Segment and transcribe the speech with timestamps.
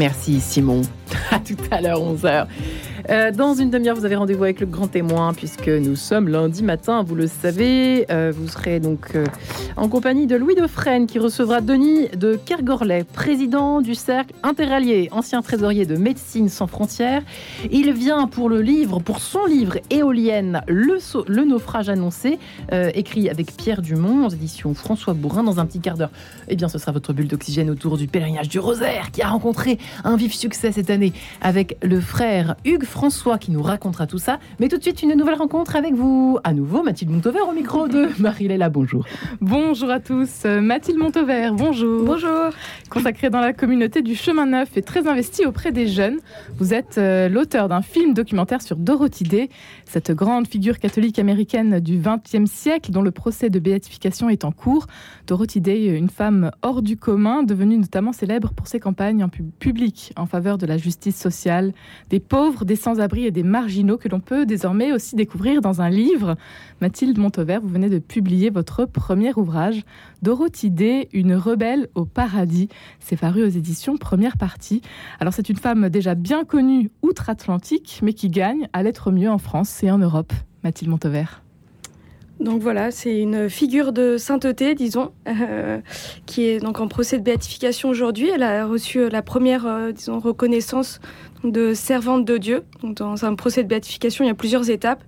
[0.00, 0.80] Merci Simon.
[1.30, 2.46] À tout à l'heure, 11h.
[3.08, 6.62] Euh, dans une demi-heure, vous avez rendez-vous avec le grand témoin, puisque nous sommes lundi
[6.62, 8.06] matin, vous le savez.
[8.10, 9.24] Euh, vous serez donc euh,
[9.76, 15.42] en compagnie de Louis Defresne, qui recevra Denis de Kergorlet, président du Cercle Interallié, ancien
[15.42, 17.22] trésorier de Médecine sans frontières.
[17.70, 22.38] Il vient pour le livre, pour son livre Éolienne, le, naufrage annoncé,
[22.94, 26.10] écrit avec Pierre Dumont, aux éditions François Bourrin, dans un petit quart d'heure.
[26.48, 29.78] Eh bien, ce sera votre bulle d'oxygène autour du pèlerinage du Rosaire, qui a rencontré
[30.04, 34.40] un vif succès cette année avec le frère Hugues François qui nous racontera tout ça.
[34.58, 36.38] Mais tout de suite, une nouvelle rencontre avec vous.
[36.42, 38.68] À nouveau, Mathilde Montover au micro de Marie-Léla.
[38.68, 39.06] Bonjour.
[39.40, 40.44] Bonjour à tous.
[40.44, 42.04] Mathilde Montover, bonjour.
[42.04, 42.50] Bonjour.
[42.90, 46.18] Consacrée dans la communauté du chemin neuf et très investie auprès des jeunes,
[46.58, 49.48] vous êtes euh, l'auteur d'un film documentaire sur Dorothy Day,
[49.84, 54.50] cette grande figure catholique américaine du XXe siècle dont le procès de béatification est en
[54.50, 54.88] cours.
[55.28, 60.12] Dorothy Day, une femme hors du commun, devenue notamment célèbre pour ses campagnes en public
[60.16, 61.72] en faveur de la justice sociale,
[62.08, 65.90] des pauvres, des sans-abri et des marginaux que l'on peut désormais aussi découvrir dans un
[65.90, 66.36] livre.
[66.80, 69.82] Mathilde Montover, vous venez de publier votre premier ouvrage,
[70.22, 72.68] Dorothy Day, une rebelle au paradis.
[72.98, 74.80] C'est paru aux éditions Première Partie.
[75.20, 79.38] Alors c'est une femme déjà bien connue outre-Atlantique, mais qui gagne à l'être mieux en
[79.38, 80.32] France et en Europe.
[80.62, 81.26] Mathilde Montover.
[82.40, 85.78] Donc voilà, c'est une figure de sainteté, disons, euh,
[86.24, 88.30] qui est donc en procès de béatification aujourd'hui.
[88.34, 91.00] Elle a reçu la première, euh, disons, reconnaissance
[91.44, 92.64] de servante de Dieu.
[92.82, 95.02] dans un procès de béatification, il y a plusieurs étapes.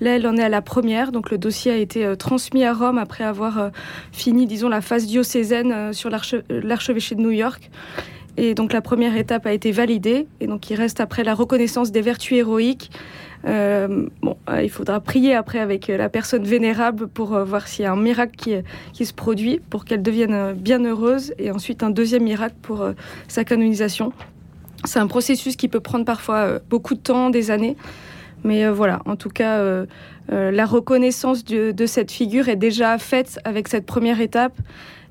[0.00, 1.12] Là, elle en est à la première.
[1.12, 3.68] Donc, le dossier a été euh, transmis à Rome après avoir euh,
[4.12, 7.70] fini, disons, la phase diocésaine euh, sur l'archevêché de New York.
[8.36, 10.26] Et donc, la première étape a été validée.
[10.40, 12.90] Et donc, il reste après la reconnaissance des vertus héroïques.
[13.44, 17.96] Bon, il faudra prier après avec la personne vénérable pour voir s'il y a un
[17.96, 18.54] miracle qui,
[18.92, 21.34] qui se produit pour qu'elle devienne bien heureuse.
[21.38, 22.86] Et ensuite, un deuxième miracle pour
[23.28, 24.12] sa canonisation.
[24.84, 27.76] C'est un processus qui peut prendre parfois euh, beaucoup de temps, des années.
[28.44, 29.86] Mais euh, voilà, en tout cas, euh,
[30.28, 34.54] la reconnaissance de, cette figure est déjà faite avec cette première étape.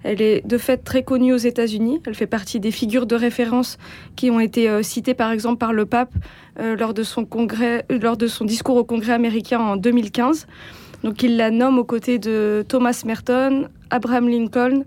[0.03, 2.01] Elle est de fait très connue aux États-Unis.
[2.05, 3.77] Elle fait partie des figures de référence
[4.15, 6.13] qui ont été citées par exemple par le pape
[6.59, 10.47] lors, de son congrès, lors de son discours au Congrès américain en 2015.
[11.03, 14.85] Donc il la nomme aux côtés de Thomas Merton, Abraham Lincoln,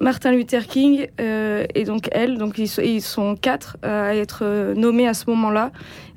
[0.00, 4.74] Martin Luther King euh, et donc elle, donc ils, sont quatre euh, à être euh,
[4.74, 5.70] nommés à ce moment-là,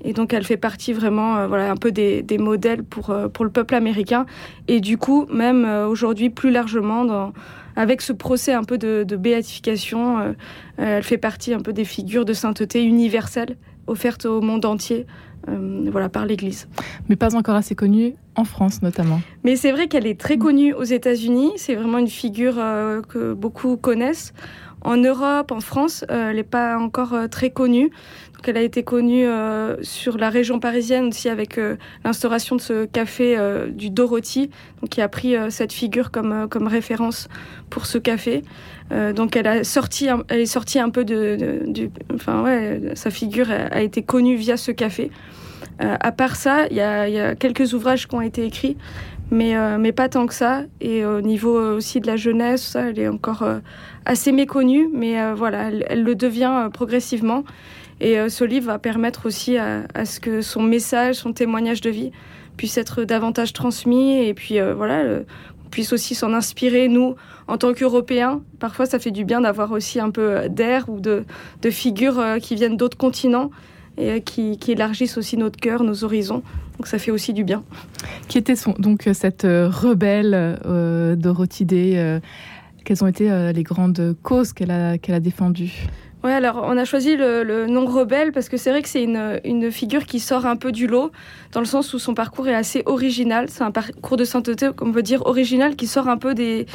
[0.03, 3.75] et donc elle fait partie vraiment, voilà, un peu des, modèles pour pour le peuple
[3.75, 4.25] américain,
[4.67, 7.33] et du coup même aujourd'hui plus largement dans
[7.75, 10.35] avec ce procès un peu de, de béatification,
[10.77, 15.05] elle fait partie un peu des figures de sainteté universelles offertes au monde entier.
[15.47, 16.67] Euh, voilà, par l'Église.
[17.07, 19.21] Mais pas encore assez connue en France notamment.
[19.43, 21.51] Mais c'est vrai qu'elle est très connue aux États-Unis.
[21.57, 24.33] C'est vraiment une figure euh, que beaucoup connaissent.
[24.85, 27.89] En Europe, en France, euh, elle n'est pas encore très connue.
[28.35, 29.25] Donc, elle a été connue
[29.81, 31.59] sur la région parisienne aussi avec
[32.03, 33.37] l'instauration de ce café
[33.69, 34.51] du Dorothy,
[34.81, 37.27] donc qui a pris cette figure comme, comme référence
[37.71, 38.43] pour ce café.
[39.15, 41.63] donc elle a sorti, elle est sortie un peu de,
[42.13, 45.09] enfin ouais, sa figure a été connue via ce café.
[45.81, 48.77] Euh, à part ça, il y, a, quelques ouvrages qui ont été écrits,
[49.31, 50.63] mais, euh, mais pas tant que ça.
[50.81, 53.59] Et au niveau aussi de la jeunesse, elle est encore euh,
[54.05, 57.43] assez méconnue, mais voilà, elle, le devient progressivement.
[58.01, 62.11] Et ce livre va permettre aussi à, ce que son message, son témoignage de vie
[62.57, 65.21] puisse être davantage transmis et puis voilà,
[65.65, 67.15] on puisse aussi s'en inspirer, nous,
[67.47, 68.41] en tant qu'Européens.
[68.59, 71.23] Parfois, ça fait du bien d'avoir aussi un peu d'air ou de
[71.69, 73.49] figures qui viennent d'autres continents
[73.97, 76.43] et euh, qui, élargissent aussi notre cœur, nos horizons.
[76.77, 77.63] Donc ça fait aussi du bien.
[78.27, 80.59] Qui était son, donc euh, cette euh, rebelle
[81.17, 82.21] Dorothy Day
[82.83, 85.87] Quelles ont été les grandes causes qu'elle a, qu'elle a défendues?
[86.25, 89.39] Ouais, alors on a choisi le, nom rebelle parce que c'est vrai que c'est une,
[89.43, 91.11] une, figure qui sort un peu du lot,
[91.51, 93.45] dans le sens où son parcours est assez original.
[93.47, 96.65] C'est un parcours de sainteté, comme on veut dire, original, qui sort un peu des,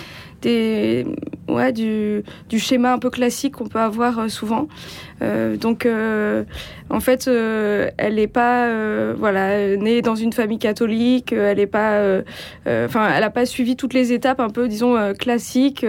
[0.40, 1.04] des,
[1.50, 2.22] ouais, du,
[2.58, 4.68] schéma un peu classique qu'on peut avoir euh, souvent.
[5.22, 6.44] Euh, donc, euh,
[6.88, 8.68] en fait, elle n'est pas
[9.14, 12.22] voilà, née dans une famille catholique, elle n'est pas,
[12.64, 15.86] elle n'a pas suivi toutes les étapes un peu, disons, classiques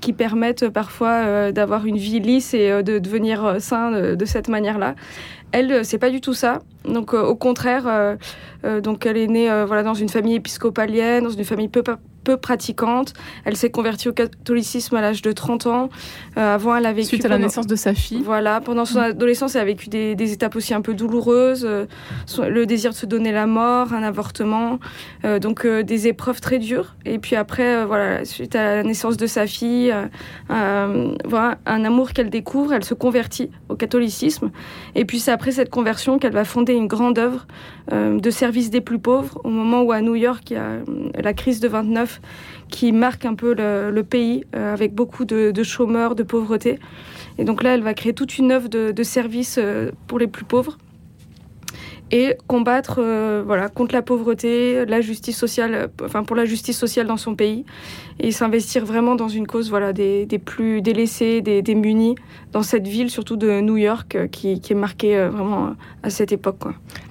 [0.00, 4.94] qui permettent parfois d'avoir une vie lisse et de devenir sain de, de cette manière-là.
[5.52, 6.60] Elle, c'est pas du tout ça.
[6.84, 8.16] Donc, au contraire,
[8.82, 11.84] donc elle est née voilà dans une famille épiscopalienne, dans une famille peu
[12.24, 13.12] peu pratiquante.
[13.44, 15.88] Elle s'est convertie au catholicisme à l'âge de 30 ans.
[16.36, 17.08] avant, elle a vécu...
[17.08, 18.22] Suite à la naissance de sa fille.
[18.24, 21.66] Voilà, pendant son adolescence, elle a vécu des, des étapes aussi un peu douloureuses.
[21.66, 24.78] le désir de se donner la mort, un avortement.
[25.40, 26.96] donc des épreuves très dures.
[27.04, 29.94] Et puis après, voilà, suite à la naissance de sa fille,
[30.48, 34.50] voilà, un amour qu'elle découvre, elle se convertit au catholicisme.
[34.94, 37.46] Et puis c'est après cette conversion qu'elle va fonder une grande œuvre
[37.92, 40.62] euh, de service des plus pauvres, au moment où à New York, il y a
[40.62, 40.84] euh,
[41.22, 42.13] la crise de 29
[42.68, 46.78] qui marque un peu le, pays, euh, avec beaucoup de, chômeurs, de pauvreté.
[47.38, 49.58] Et donc là, elle va créer toute une œuvre de, de service
[50.06, 50.78] pour les plus pauvres
[52.10, 56.78] et combattre euh, voilà contre la pauvreté, la justice sociale, euh, enfin pour la justice
[56.78, 57.64] sociale dans son pays
[58.20, 62.14] et s'investir vraiment dans une cause voilà des, des plus délaissés, des démunis
[62.52, 66.60] dans cette ville surtout de New York euh, qui, est marquée vraiment à cette époque.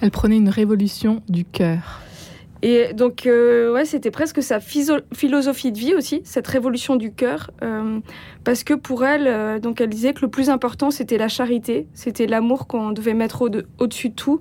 [0.00, 2.00] Elle prenait une révolution du cœur.
[2.66, 7.50] Et donc, ouais, c'était presque sa philosophie de vie aussi, cette révolution du cœur,
[8.42, 12.26] parce que pour elle, donc elle disait que le plus important, c'était la charité, c'était
[12.26, 13.42] l'amour qu'on devait mettre
[13.78, 14.40] au-dessus de tout.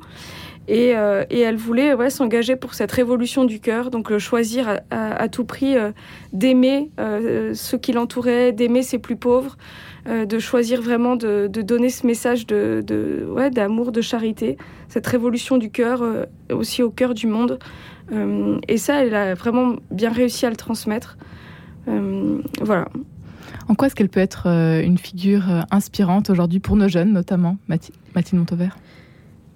[0.70, 5.44] Euh, et, elle voulait ouais, s'engager pour cette révolution du cœur, donc choisir à, tout
[5.44, 5.92] prix euh,
[6.32, 9.58] d'aimer euh, ceux qui l'entouraient, d'aimer ses plus pauvres,
[10.06, 14.58] de choisir vraiment de, donner ce message de ouais, d'amour, de charité,
[14.90, 16.04] cette révolution du cœur
[16.52, 17.58] aussi au cœur du monde.
[18.68, 21.18] Et ça, elle a vraiment bien réussi à le transmettre.
[21.88, 22.88] voilà.
[23.68, 27.96] En quoi est-ce qu'elle peut être une figure inspirante aujourd'hui pour nos jeunes, notamment Mathilde
[28.34, 28.78] Montauvert?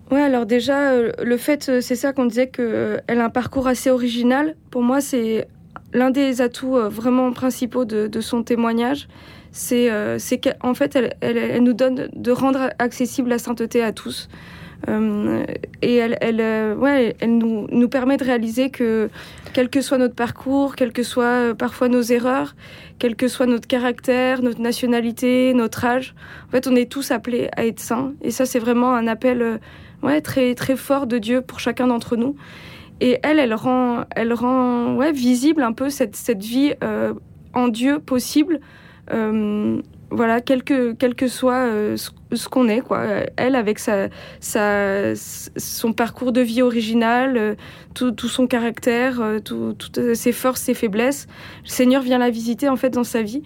[0.10, 3.30] Ouais, alors déjà, euh, le fait, euh, c'est ça qu'on disait qu'elle euh, a un
[3.30, 4.56] parcours assez original.
[4.72, 5.48] Pour moi, c'est
[5.94, 9.08] l'un des atouts vraiment principaux de, son témoignage.
[9.52, 9.90] C'est
[10.42, 14.30] qu'en fait, elle, elle, nous donne de rendre accessible la sainteté à tous.
[14.88, 19.10] Et elle, elle, ouais, elle nous, nous, permet de réaliser que,
[19.54, 22.56] quel que soit notre parcours, quelles que soient parfois nos erreurs,
[23.00, 26.16] quel que soit notre caractère, notre nationalité, notre âge,
[26.48, 28.14] en fait, on est tous appelés à être saints.
[28.22, 29.60] Et ça, c'est vraiment un appel
[30.04, 32.36] ouais, très, très fort de Dieu pour chacun d'entre nous.
[33.00, 37.14] Et elle, elle rend, elle rend ouais, visible un peu cette, cette vie euh,
[37.54, 38.60] en Dieu possible,
[39.12, 42.82] euh, voilà, quel que, quel que soit euh, ce, qu'on est.
[42.82, 43.06] Quoi.
[43.36, 44.08] Elle, avec sa,
[44.40, 47.58] sa, son parcours de vie original,
[47.94, 51.28] tout, tout son caractère, toutes ses forces, ses faiblesses,
[51.64, 53.44] le Seigneur vient la visiter en fait dans sa vie.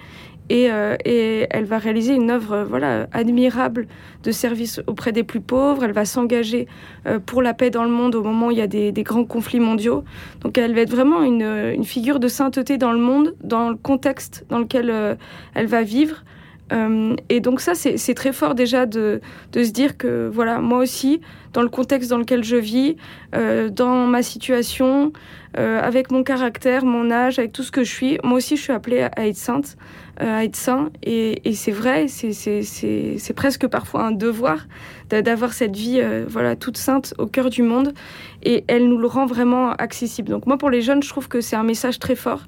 [0.52, 3.88] Euh, et, elle va réaliser une œuvre euh, voilà, admirable
[4.24, 5.84] de service auprès des plus pauvres.
[5.84, 6.68] Elle va s'engager
[7.08, 9.24] euh, pour la paix dans le monde au moment où il y a des, grands
[9.24, 10.04] conflits mondiaux.
[10.42, 14.46] Donc elle va être vraiment une, figure de sainteté dans le monde, dans le contexte
[14.50, 15.18] dans lequel
[15.56, 16.24] elle va vivre.
[17.30, 19.20] Et donc ça, c'est très fort déjà de,
[19.54, 21.22] se dire que, voilà, moi aussi,
[21.54, 22.96] dans le contexte dans lequel je vis,
[23.34, 25.12] dans ma situation,
[25.56, 28.74] avec mon caractère, mon âge, avec tout ce que je suis, moi aussi, je suis
[28.74, 29.76] appelée à être sainte.
[30.22, 30.92] Euh, à être sain.
[31.02, 34.68] Et, c'est vrai, c'est presque parfois un devoir
[35.10, 37.94] d'avoir cette vie euh, voilà, toute sainte au cœur du monde.
[38.44, 40.30] Et elle nous le rend vraiment accessible.
[40.30, 42.44] Donc moi, pour les jeunes, je trouve que c'est un message très fort.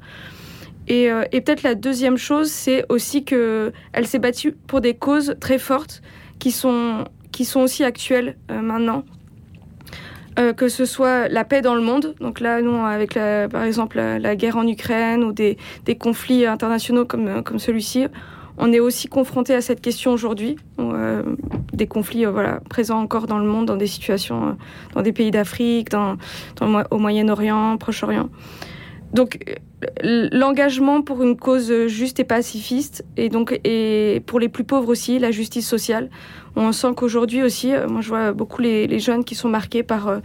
[0.87, 3.71] Et, euh, et peut-être la deuxième chose, c'est aussi qu'elle
[4.05, 6.01] s'est battue pour des causes très fortes
[6.39, 9.03] qui sont, qui sont aussi actuelles maintenant.
[10.39, 13.97] Euh, que ce soit la paix dans le monde, donc là, nous, avec par exemple
[13.97, 15.57] la, guerre en Ukraine ou des,
[15.99, 18.07] conflits internationaux comme, euh, comme celui-ci,
[18.57, 21.21] on est aussi confronté à cette question aujourd'hui, euh,
[21.71, 24.57] des conflits voilà, présents encore dans le monde, dans des situations,
[24.95, 26.17] dans des pays d'Afrique, dans,
[26.89, 28.29] au Moyen-Orient, Proche-Orient.
[29.13, 29.39] Donc
[30.01, 35.19] l'engagement pour une cause juste et pacifiste, et donc et pour les plus pauvres aussi,
[35.19, 36.09] la justice sociale.
[36.55, 40.07] On sent qu'aujourd'hui aussi, euh, moi je vois beaucoup les, jeunes qui sont marqués par,
[40.07, 40.19] euh,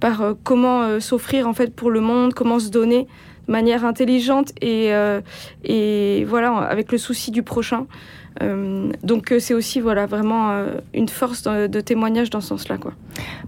[0.00, 3.06] par euh, comment s'offrir en fait pour le monde, comment se donner
[3.46, 4.90] de manière intelligente et,
[5.64, 7.86] et voilà, avec le souci du prochain.
[9.02, 10.54] donc c'est aussi voilà vraiment
[10.94, 12.92] une force de, témoignage dans ce sens-là quoi.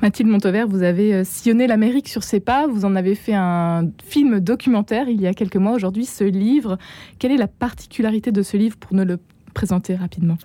[0.00, 4.40] Mathilde Montevert, vous avez sillonné l'Amérique sur ses pas, vous en avez fait un film
[4.40, 5.72] documentaire il y a quelques mois.
[5.72, 6.78] Aujourd'hui, ce livre,
[7.20, 9.18] quelle est la particularité de ce livre pour nous le
[9.54, 10.38] présenter rapidement?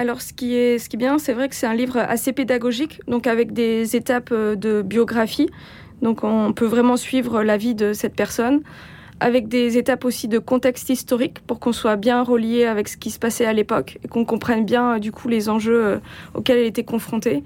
[0.00, 2.32] Alors, ce qui est, ce qui est bien, c'est vrai que c'est un livre assez
[2.32, 5.50] pédagogique, donc avec des étapes euh, de biographie.
[6.00, 8.62] Donc, on peut vraiment suivre la vie de cette personne,
[9.20, 13.10] avec des étapes aussi de contexte historique pour qu'on soit bien relié avec ce qui
[13.10, 15.98] se passait à l'époque et qu'on comprenne bien, euh, du coup, les enjeux euh,
[16.32, 17.44] auxquels elle était confrontée.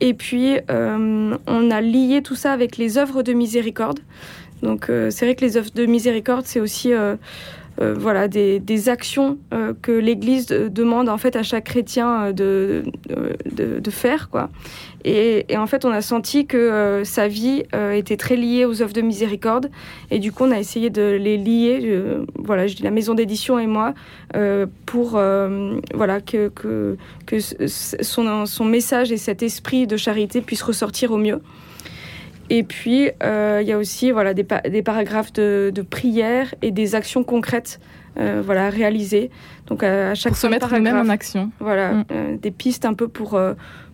[0.00, 4.00] Et puis, on a lié tout ça avec les œuvres de miséricorde.
[4.62, 6.92] Donc, c'est vrai que les œuvres de miséricorde, c'est aussi
[7.78, 9.38] voilà, des, des actions
[9.82, 14.28] que l'Église demande en fait à chaque chrétien de, de, de faire.
[14.30, 14.50] Quoi.
[15.08, 18.82] Et, en fait, on a senti que euh, sa vie euh, était très liée aux
[18.82, 19.70] œuvres de miséricorde.
[20.10, 21.96] Et du coup, on a essayé de les lier,
[22.34, 23.94] voilà, je dis la maison d'édition et moi,
[24.34, 25.10] euh, pour
[25.94, 31.18] voilà, que, que, que son, son, message et cet esprit de charité puissent ressortir au
[31.18, 31.40] mieux.
[32.50, 36.94] Et puis, il y a aussi voilà, des, des paragraphes de, de prière et des
[36.94, 37.80] actions concrètes
[38.16, 39.30] voilà, réalisées.
[39.66, 41.50] Donc, à, chaque pour se mettre nous-mêmes en action.
[41.60, 42.38] Voilà, mm.
[42.40, 43.38] des pistes un peu pour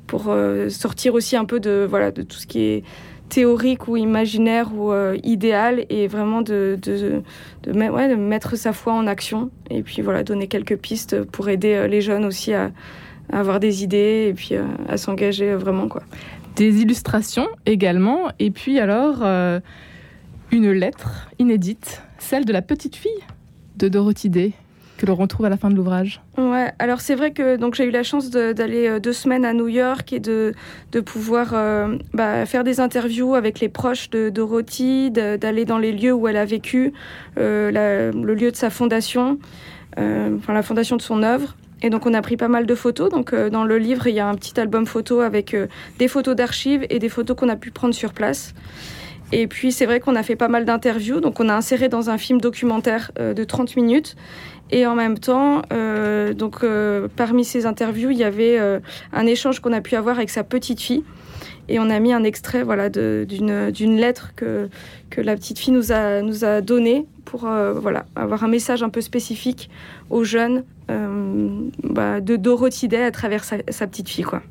[0.07, 2.85] pour euh, sortir aussi un peu de, voilà, de tout ce qui est
[3.29, 7.23] théorique ou imaginaire ou euh, idéal et vraiment de, de,
[7.63, 11.87] de, mettre sa foi en action et puis voilà, donner quelques pistes pour aider euh,
[11.87, 12.73] les jeunes aussi à,
[13.33, 14.55] avoir des idées et puis
[14.89, 15.89] à s'engager vraiment.
[15.89, 16.03] Quoi.
[16.57, 19.23] Des illustrations également et puis alors
[20.53, 23.11] une lettre inédite, celle de la petite fille
[23.77, 24.53] de Dorothy Day
[24.99, 27.85] que l'on retrouve à la fin de l'ouvrage Ouais, alors c'est vrai que donc j'ai
[27.85, 30.55] eu la chance d'aller euh, deux semaines à New York et de,
[30.93, 35.91] de pouvoir euh, bah, faire des interviews avec les proches de Dorothy, d'aller dans les
[35.91, 36.93] lieux où elle a vécu,
[37.39, 39.39] euh, le lieu de sa fondation,
[39.97, 41.57] enfin la fondation de son œuvre.
[41.83, 43.11] Et donc on a pris pas mal de photos.
[43.11, 45.57] Donc dans le livre, il y a un petit album photo avec
[45.99, 48.55] des photos d'archives et des photos qu'on a pu prendre sur place.
[49.33, 52.11] Et puis c'est vrai qu'on a fait pas mal d'interviews, donc on a inséré dans
[52.11, 54.15] un film documentaire de 30 minutes.
[54.73, 58.81] Et en même temps, euh, donc euh, parmi ces interviews, il y avait euh,
[59.13, 61.05] un échange qu'on a pu avoir avec sa petite fille.
[61.69, 64.69] Et on a mis un extrait voilà, d'une lettre que,
[65.11, 68.89] que la petite fille nous a, nous a donnée pour voilà, avoir un message un
[68.89, 69.71] peu spécifique
[70.11, 70.65] aux jeunes
[71.83, 74.25] bah, de Dorothy Day à travers sa, sa petite fille.
[74.25, 74.43] Quoi.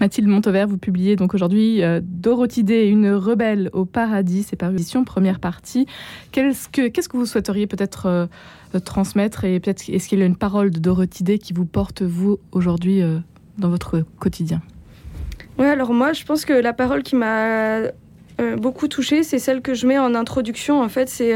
[0.00, 4.70] Mathilde Montevert, vous publiez donc aujourd'hui euh, Dorothy Day, une rebelle au paradis, c'est par
[4.70, 5.86] édition, première partie.
[6.32, 8.26] Qu'est-ce que, qu'est-ce que vous souhaiteriez peut-être euh,
[8.84, 12.02] transmettre et peut-être est-ce qu'il y a une parole de Dorothy Day qui vous porte,
[12.02, 13.18] vous, aujourd'hui, euh,
[13.58, 14.60] dans votre quotidien?
[15.58, 17.82] Oui, alors moi, je pense que la parole qui m'a
[18.56, 20.80] beaucoup touchée, c'est celle que je mets en introduction.
[20.82, 21.32] En fait, c'est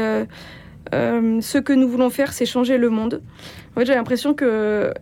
[0.91, 3.21] ce que nous voulons faire, c'est changer le monde.
[3.75, 4.93] En fait, j'ai l'impression que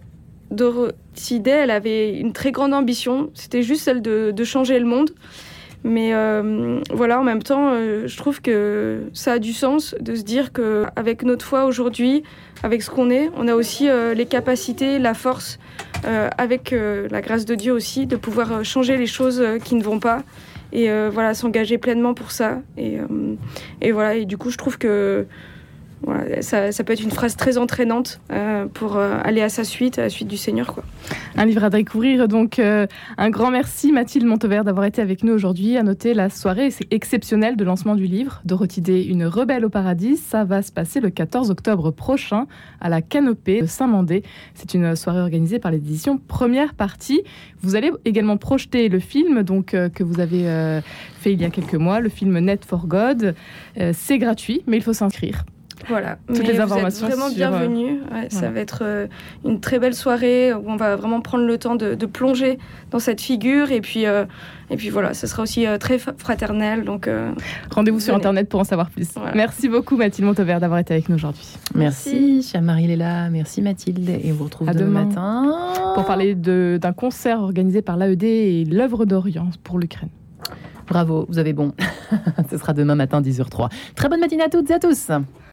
[0.51, 3.29] Dorothy Day, elle avait une très grande ambition.
[3.33, 5.11] C'était juste celle de, changer le monde.
[5.83, 10.15] Mais euh, voilà, en même temps, euh, je trouve que ça a du sens de
[10.15, 12.23] se dire qu'avec notre foi aujourd'hui,
[12.63, 15.59] avec ce qu'on est, on a aussi euh, les capacités, la force,
[16.37, 20.21] avec la grâce de Dieu aussi, de pouvoir changer les choses qui ne vont pas
[20.71, 22.61] et voilà, s'engager pleinement pour ça.
[22.77, 25.25] Et voilà, et du coup, je trouve que
[26.41, 30.03] ça, peut être une phrase très entraînante euh, pour euh, aller à sa suite, à
[30.03, 30.75] la suite du Seigneur.
[31.35, 32.27] Un livre à découvrir.
[32.27, 32.85] Donc, euh,
[33.17, 35.77] un grand merci, Mathilde Montevert, d'avoir été avec nous aujourd'hui.
[35.77, 40.17] À noter la soirée exceptionnelle de lancement du livre, Dorothy Day, Une rebelle au paradis.
[40.17, 42.45] Ça va se passer le 14 octobre prochain
[42.81, 44.23] à la Canopée de Saint-Mandé.
[44.53, 47.21] C'est une soirée organisée par l'édition Première Partie.
[47.61, 50.81] Vous allez également projeter le film donc, que vous avez
[51.19, 53.33] fait il y a quelques mois, le film Net for God.
[53.93, 55.45] C'est gratuit, mais il faut s'inscrire.
[55.87, 57.07] Voilà, toutes les informations.
[57.07, 58.01] Vous êtes vraiment euh, bienvenue.
[58.29, 59.07] Ça va être euh,
[59.43, 62.59] une très belle soirée où on va vraiment prendre le temps de, plonger
[62.91, 64.25] dans cette figure et puis euh,
[64.69, 66.85] et puis voilà, ce sera aussi très fraternel.
[66.85, 67.09] Donc
[67.71, 69.09] rendez-vous sur internet pour en savoir plus.
[69.33, 71.45] Merci beaucoup Mathilde Montevert d'avoir été avec nous aujourd'hui.
[71.73, 77.39] Merci, chère Marie-Léla, merci Mathilde et on vous retrouve demain matin pour parler d'un concert
[77.41, 80.09] organisé par l'AED et l'œuvre d'Orient pour l'Ukraine.
[80.87, 81.73] Bravo, vous avez bon.
[82.49, 83.69] Ce sera demain matin 10h03.
[83.95, 85.09] Très bonne matinée à toutes et à tous.